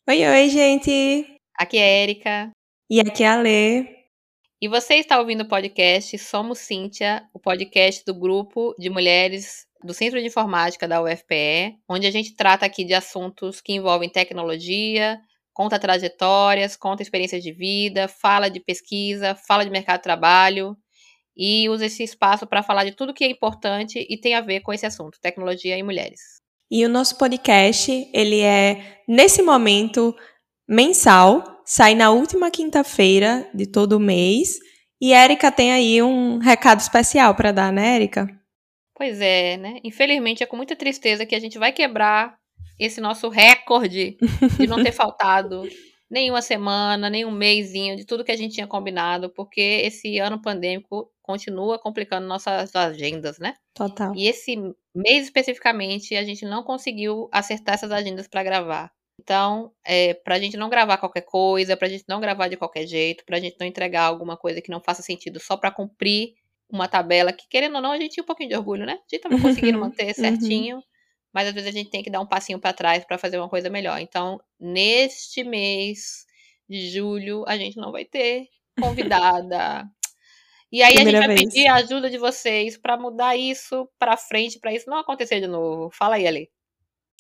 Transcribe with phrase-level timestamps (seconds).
[0.07, 1.38] Oi, oi, gente.
[1.57, 2.52] aqui é Erika
[2.92, 3.86] E aqui é a Lê.
[4.60, 9.93] e você está ouvindo o podcast Somos Cíntia, o podcast do grupo de mulheres do
[9.93, 15.20] Centro de Informática da UFPE, onde a gente trata aqui de assuntos que envolvem tecnologia,
[15.54, 20.76] conta trajetórias, conta experiências de vida, fala de pesquisa, fala de mercado de trabalho
[21.37, 24.62] e usa esse espaço para falar de tudo que é importante e tem a ver
[24.62, 26.42] com esse assunto, tecnologia e mulheres.
[26.71, 30.15] E o nosso podcast, ele é, nesse momento,
[30.68, 31.59] mensal.
[31.71, 34.58] Sai na última quinta-feira de todo mês.
[35.00, 38.28] E a Erika tem aí um recado especial para dar, né, Erika?
[38.95, 39.80] Pois é, né?
[39.84, 42.36] Infelizmente é com muita tristeza que a gente vai quebrar
[42.80, 44.17] esse nosso recorde
[44.58, 45.61] de não ter faltado
[46.09, 50.42] nenhuma semana, nem um mêsinho de tudo que a gente tinha combinado, porque esse ano
[50.42, 53.54] pandêmico continua complicando nossas agendas, né?
[53.76, 54.11] Total.
[54.16, 54.56] E esse
[54.95, 58.92] mês especificamente a gente não conseguiu acertar essas agendas para gravar.
[59.20, 62.56] Então, é, para a gente não gravar qualquer coisa, para a gente não gravar de
[62.56, 65.72] qualquer jeito, para a gente não entregar alguma coisa que não faça sentido só para
[65.72, 66.36] cumprir
[66.70, 68.94] uma tabela que, querendo ou não, a gente tinha um pouquinho de orgulho, né?
[68.94, 70.81] A gente tava conseguindo manter certinho,
[71.34, 73.50] mas às vezes a gente tem que dar um passinho para trás para fazer uma
[73.50, 74.00] coisa melhor.
[74.00, 76.26] Então, neste mês
[76.70, 78.48] de julho, a gente não vai ter
[78.80, 79.86] convidada.
[80.72, 81.42] E aí Primeira a gente vai vez.
[81.44, 85.48] pedir a ajuda de vocês para mudar isso para frente, para isso não acontecer de
[85.48, 85.89] novo.
[85.92, 86.50] Fala aí, Ali.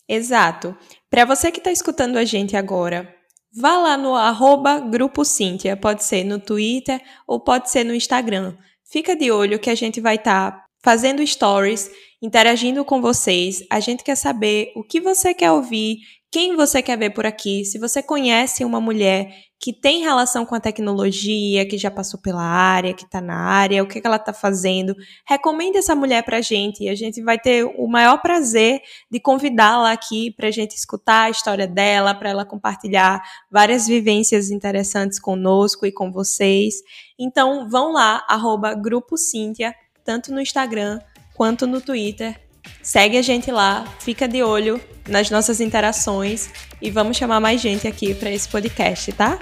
[0.09, 0.75] Exato.
[1.07, 3.15] Para você que está escutando a gente agora,
[3.55, 5.77] vá lá no arroba Grupo Cíntia.
[5.77, 8.57] Pode ser no Twitter ou pode ser no Instagram.
[8.83, 13.63] Fica de olho que a gente vai estar fazendo stories, interagindo com vocês.
[13.69, 15.99] A gente quer saber o que você quer ouvir,
[16.31, 17.65] quem você quer ver por aqui.
[17.65, 22.41] Se você conhece uma mulher que tem relação com a tecnologia, que já passou pela
[22.41, 24.95] área, que está na área, o que, ela está fazendo,
[25.27, 26.83] recomende essa mulher para a gente.
[26.83, 28.79] E a gente vai ter o maior prazer
[29.11, 34.49] de convidá-la aqui para a gente escutar a história dela, para ela compartilhar várias vivências
[34.49, 36.75] interessantes conosco e com vocês.
[37.19, 39.75] Então, vão lá, arroba Grupo Cíntia,
[40.05, 40.99] tanto no Instagram
[41.39, 42.35] quanto no Twitter.
[42.83, 46.49] Segue a gente lá, fica de olho nas nossas interações
[46.81, 49.39] e vamos chamar mais gente aqui para esse podcast, tá?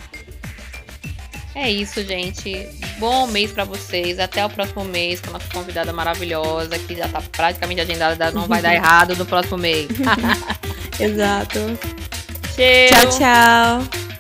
[1.56, 2.70] É isso, gente.
[3.00, 4.20] Bom mês para vocês.
[4.20, 8.48] Até o próximo mês com a nossa convidada maravilhosa, que já tá praticamente agendada, não
[8.48, 9.88] vai dar errado no próximo mês.
[11.02, 11.60] Exato.
[12.56, 14.17] Tchau, Tchau, tchau.